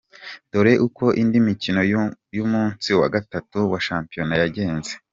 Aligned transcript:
Dore 0.51 0.73
uko 0.87 1.05
indi 1.21 1.37
mikino 1.47 1.79
y’umunsi 2.37 2.89
wa 2.99 3.07
gatatu 3.15 3.57
wa 3.71 3.79
shampiyona 3.87 4.33
yagenze:. 4.43 4.93